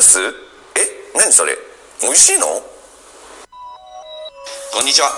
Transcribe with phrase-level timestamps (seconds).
[0.00, 0.32] レスえ
[1.12, 1.52] 何それ？
[2.00, 2.48] 美味しいの？
[2.48, 2.64] こ
[4.80, 5.12] んにちは。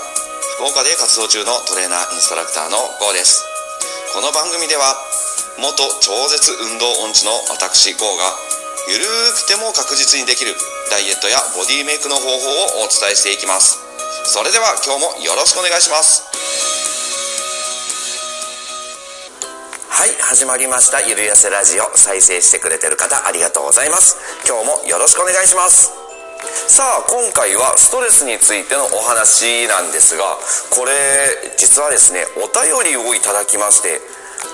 [0.59, 3.47] 福岡で活動中のトレーナーインストラクターの GO です。
[4.11, 4.91] この番組では
[5.55, 8.27] 元超絶運動音痴の私 GO が
[8.91, 9.07] ゆる
[9.39, 10.51] くても確実にできる
[10.91, 12.35] ダイエットやボディメイクの方法
[12.83, 13.79] をお伝えしていきます。
[14.27, 16.27] それでは今日もよろしくお願いします。
[19.93, 21.85] はい始まりましたゆるやせラジオ。
[21.93, 24.17] 再生してくれてる方ありがとうございます。
[24.41, 25.93] 今日もよろしくお願いします。
[26.65, 30.25] さあ今回はストレスについてのお話なんですが
[30.73, 30.97] これ
[31.61, 34.01] 実はですねお便りをいただきまして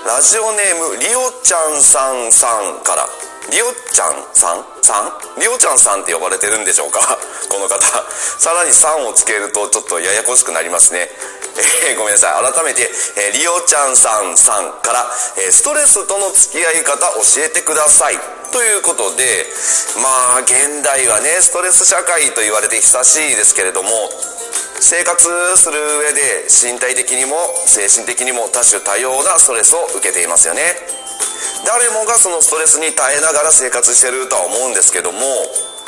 [0.04, 3.08] ラジオネームりおちゃんさんさんから
[3.48, 4.64] りおちゃんさん？
[4.84, 5.40] さん？
[5.40, 7.00] りおちゃんさんって呼ばれてるんでしょうか？
[7.48, 7.80] この方。
[8.38, 11.10] さらにさんをつけるとちょっとややこしくなりますね。
[11.88, 12.52] えー、ごめんなさい。
[12.52, 18.20] 改めて、えー、りおちゃんさんさんから、えー、ストレスとの付き合い方教えてください。
[18.52, 19.46] ということで
[20.02, 24.10] まあ現代はねストレス社会と言われて久しいですけれども
[24.80, 30.64] 生活する上で身体的にも精神的にも多種多様なストレスを受けていますよね。
[31.66, 35.18] 誰もがそのストレスに耐えながら生活してるとは思うんですけども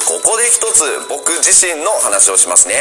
[0.07, 2.75] ここで一つ僕自身の話をしますね。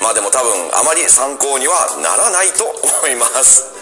[0.00, 3.76] まあでも多分あまり参考にはならないと思います。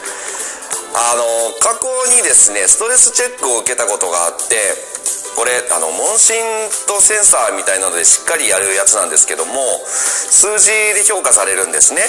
[0.95, 1.25] あの
[1.59, 4.55] 過去にですねストレスチェックを受けたことがあって
[5.35, 6.39] これあの問診
[6.87, 9.55] とセンサーみたいなのでしっかりやるやつなんですけども
[9.87, 12.03] 数字で評価されるんですね。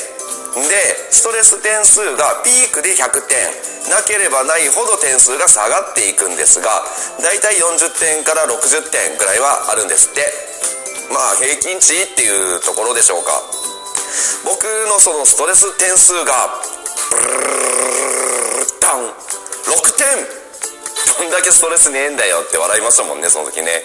[1.12, 3.92] ストレス点数がピークで100点。
[3.92, 6.82] なければないほど点数が下がっていくんですが
[7.22, 10.26] だいたい40点から60点ぐらいはあるんですって。
[11.12, 13.30] まあ平均値っていうところでしょうか。
[14.46, 16.64] 僕のそのストレス点数が
[17.12, 20.08] ブルータン6点
[21.20, 23.84] どんだけストレスねえんだよって笑いましたもんねその時ね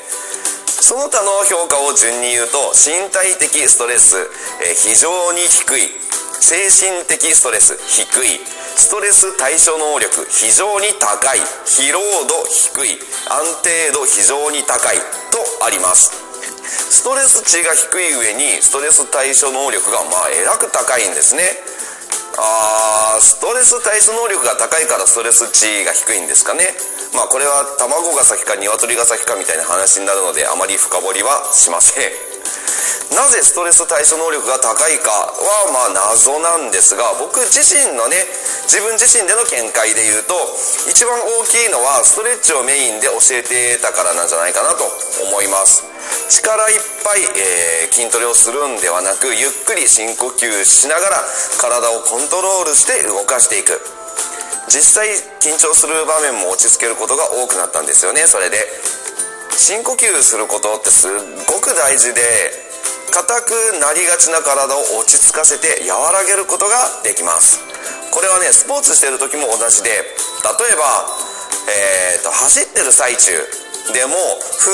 [0.66, 4.16] その他の評価を順に言うと身体的ストレス、
[4.64, 6.10] え非常に低い
[6.41, 8.41] 精神的ストレス低い。
[8.75, 11.38] ストレス対処能力非常に高い。
[11.69, 12.98] 疲労度低い。
[13.28, 14.97] 安定度非常に高い
[15.31, 16.10] とあります。
[16.91, 21.44] ストレス値が低い上にストレス対処能力がまあえらく高いんですね。
[22.38, 26.64] あーストレス対処能力が高いからストレス値が低いんですかね。
[27.14, 32.29] まあこれは卵が先か鶏が先かみたいな話になるのであまり深掘りはしません。
[33.10, 38.22] なぜストレス対処能力が高いかはまあ謎なんですが僕自身のね
[38.71, 40.34] 自分自身での見解で言うと
[40.87, 44.87] 一番大きいのはストレッチをメインで教えてたからなんじゃないかなと
[45.26, 45.82] 思います。
[46.31, 51.19] 力いっぱい、えー、筋トレをするんではなくゆっくり深呼吸しながら
[51.59, 53.75] 体をコントロールして動かしていく。
[54.70, 55.10] 実際
[55.43, 58.56] 緊張する場面も落ち着けることが多くなったんですよねそれで。
[59.59, 61.10] 深呼吸することってすっ
[61.47, 62.69] ごく大事で
[63.10, 63.50] 硬く
[63.82, 67.60] なりがちな体を落ち着かせて和らげることができます。
[68.10, 71.06] これはねスポーツしてる時も同じで例えば、
[71.70, 73.32] えーと、走ってる最中
[73.93, 74.70] でもふ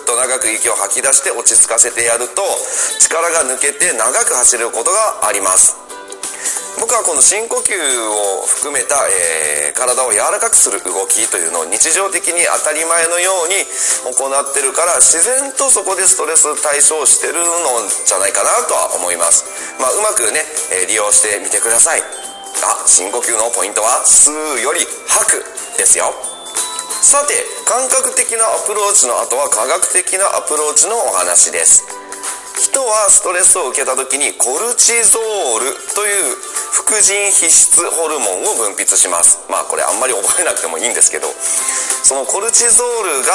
[0.00, 2.42] ーっと長く息を吐き出して落ち着かせてやると
[3.00, 5.87] 力が抜けて長く走ることがあります。
[6.78, 13.58] 僕はこの深呼吸を含めた、えー、体を柔らかくする動きというのを日常的に当たり前のように
[14.14, 19.42] 行ってるから自然とそこでストレス対処をしてるのじゃないかなとは思います。
[19.82, 20.40] まあうまくね、
[20.70, 22.00] え、利用してみてください。
[22.00, 25.44] あ深呼吸のポイントは吸うより吐く
[25.78, 26.14] ですよ。
[27.02, 27.34] さて
[27.66, 32.07] 感覚的なアプローチの後は科学的なアプローチのお話です。
[32.58, 36.36] 人はストレスを受けた時にコルチゾールという
[36.72, 39.38] 副腎皮質ホルモンを分泌します。
[39.48, 41.28] まあこれあんまり覚えなくてもいいんですけど。
[42.08, 43.32] そのコルチゾールが、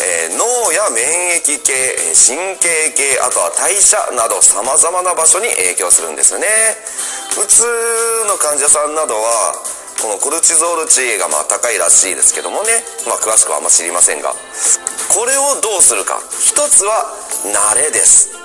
[0.00, 1.68] えー、脳や免疫系
[2.16, 2.64] 神経
[2.96, 6.46] 系あとは代謝などさまざまな場所に影響するんですよね。
[7.36, 7.62] 普通
[8.26, 9.52] の患者さんなどは
[10.02, 12.68] このコルチゾール値がまあ高いらしいですけどもね、
[13.08, 14.30] まあ、詳しくはあんま知りませんが。
[14.30, 16.20] これをどうするか。
[16.40, 17.08] 一つは
[17.48, 18.36] 慣れです。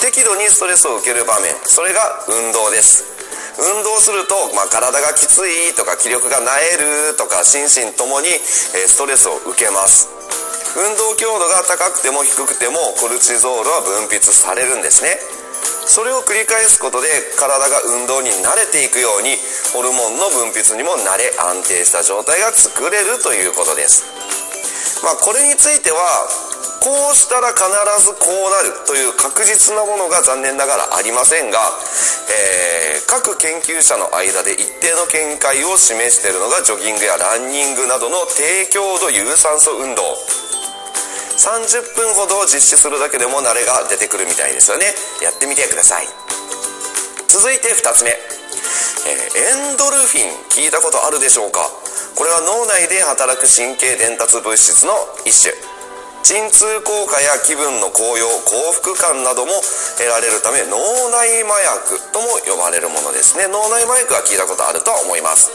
[0.00, 1.52] 適度にストレスを受ける場面。
[1.64, 3.04] それが運動です。
[3.58, 10.08] 運動すると、まあ、体がきついとか気力がなえるとか心身ともに、えストレスを受けます。
[10.76, 15.16] 運動強度が高くても低くてもコルチゾールは分泌されるんですね。
[15.86, 19.38] それを繰り返すことで体が運動に慣れていくように
[19.70, 24.04] ホルモンの分泌にも慣れ安定した状態が作れるということです。
[25.06, 25.98] まあこれについては
[26.82, 27.66] こうしたら必
[28.02, 31.58] ずこうなるという確実なものが残念ながらありませんが、
[32.30, 40.45] えー、各研究者の間で一定の見解を示しているのがジョギングやランニングなどの低強度有酸素運動。
[41.36, 44.88] 30分ほど実施するだけでも慣れが出てくるみたいですよね。
[45.22, 46.08] やってみてください。
[47.28, 51.60] 続いて2つ目、えー、エンドルフィン聞いたことあるでしょうか？
[52.16, 54.96] これは脳内で働く神経伝達物質の
[55.28, 55.52] 一種。
[56.24, 59.52] 鎮痛効果や気分の高揚幸福感なども
[59.94, 60.74] 得られるため脳
[61.14, 63.46] 内麻薬とも呼ばれるものですね。
[63.46, 65.52] 脳内麻薬は聞いたことあるとは思います。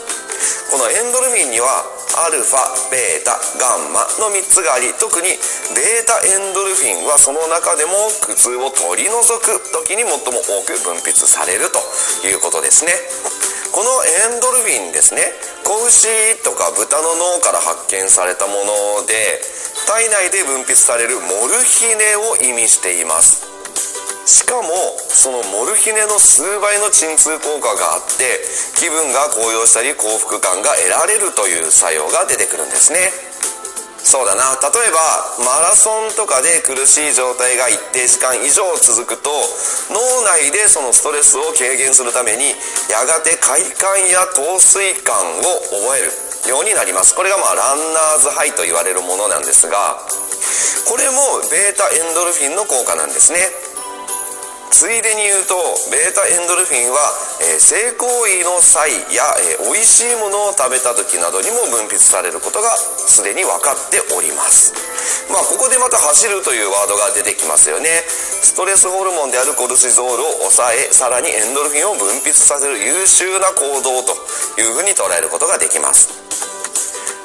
[0.70, 5.32] このエンドルフィンにはアルファベータガンマの3つがあり特に
[5.72, 11.80] ベータエンドルフィンはその中でも苦痛を取り除く時に最も多く分泌されると
[12.28, 12.92] いうことですね。
[13.72, 15.32] このエンドルフィンですね
[15.64, 19.40] 子牛とか豚の脳から発見されたもので
[19.88, 23.51] 体内で分泌されるモルヒネを意味しています。
[24.24, 24.70] しかも
[25.08, 28.38] そのモルヒネの数倍の鎮痛効果があって
[28.78, 33.10] 気分が高揚したり幸福感が得られるという作用が出てくるんですね。
[34.02, 34.58] そうだな。
[34.58, 39.30] 例えばマラソンとかで苦しい状態が一定時間以上続くと
[39.90, 42.50] 脳内でそのストレスを軽減するために
[42.90, 45.42] やがて快感や陶酔感を
[45.86, 46.10] 覚える
[46.50, 47.14] ようになります。
[47.14, 50.02] これがまあランナーズハイと言われるものなんですが
[50.90, 53.38] これもベータエンドルフィンの効果なんですね。
[54.72, 55.52] ついでに言うと
[55.92, 56.96] ベータエンドルフィンは、
[57.44, 59.20] えー、性行為の際や、
[59.60, 64.72] えー、美味しいものを食べた時などにも分泌されることがすでに分かっております。
[65.28, 68.00] まあここでまた走るというワードが出てきますよね。
[68.08, 74.16] ストレスホルモンであるコルチゾールを抑えさらにエンドルフィンを分泌させる優秀な行動と
[74.56, 76.31] いうふうに捉えることができます。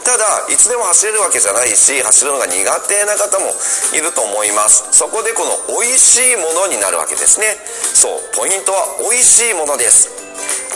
[0.07, 2.63] ただいつでも走れるわけじゃないし走るのが苦手
[3.03, 3.51] な方も
[3.91, 4.87] いると思います。
[4.95, 5.51] そこでこの
[5.83, 7.59] 美味しいものになるわけですね。
[7.91, 10.07] そうポイントは美味しいものです。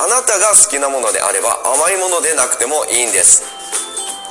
[0.04, 3.48] あなたが好きなものであれば甘いものでなくてもいいんです。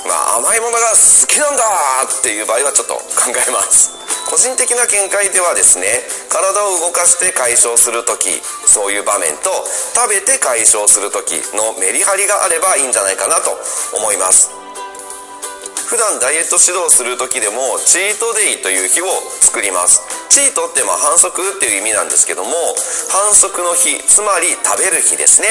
[0.04, 1.64] まあ甘いものが好きなんだ
[2.04, 3.96] っていう場合はちょっと考えます。
[4.28, 5.88] 個人的な見解ではですね
[6.28, 8.36] 体を動かして解消する時
[8.68, 9.48] そういう場面と
[9.96, 13.56] 食べて解消する時のメリハリがあればいいんじゃないかなと
[13.96, 14.59] 思います。
[15.90, 19.10] 普段ダイエット指導する時でもチートデイという日を
[19.42, 20.06] 作ります。
[20.30, 22.54] チートってまあ反則っていう意味なんですけども
[23.10, 25.50] 反則の日つまり食べる日ですね。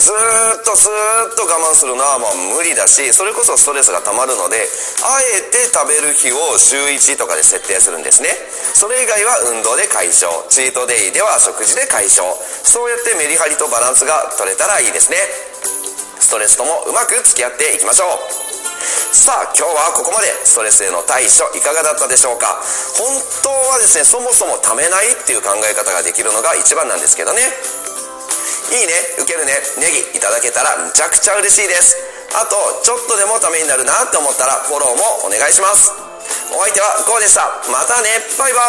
[0.00, 4.64] ずっとずっと我慢するのはまあ無理だしそれこそストレスがたまるので
[5.04, 8.32] あえて食べる日を週1とかで設定するんですね。
[8.72, 10.32] それ以外は運動で解消。
[10.48, 12.24] チートデイでは食事で解消。
[12.64, 15.20] そうやってメリハリとバランスが取れたらいいですね。
[16.16, 18.53] ストレスともうまく付き合っていきましょう。
[19.14, 20.26] さあ今日はここまで。
[20.42, 22.50] ストレスへの対処いかがだったでしょうか？
[22.98, 23.06] 本
[23.46, 27.40] 当はですねそもそもためないっていう考え方ができるのが一番なんですけどね。
[28.74, 31.94] いいね受けるねネギいただけたらむちゃくちゃ嬉しいです。
[32.34, 35.94] あとちょっとでもためになるなって思ったらフォローもお願いします。
[36.50, 37.46] お相手はこうでした。
[37.70, 38.10] またね。
[38.34, 38.60] バイバ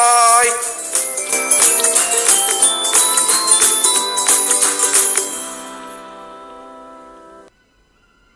[0.45, 1.64] ーイ。